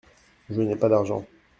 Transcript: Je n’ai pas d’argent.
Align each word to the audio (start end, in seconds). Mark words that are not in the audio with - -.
Je 0.49 0.59
n’ai 0.63 0.75
pas 0.75 0.89
d’argent. 0.89 1.23